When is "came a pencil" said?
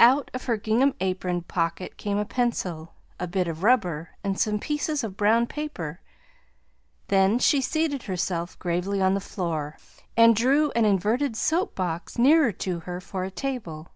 1.98-2.94